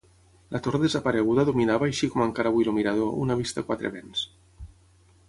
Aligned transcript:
La 0.53 0.59
torre 0.67 0.79
desapareguda 0.83 1.43
dominava 1.49 1.87
així 1.89 2.09
com 2.13 2.25
encara 2.27 2.53
avui 2.53 2.69
el 2.71 2.75
mirador 2.79 3.13
una 3.27 3.37
vista 3.43 3.65
a 3.65 3.69
quatre 3.69 3.93
vents. 3.99 4.25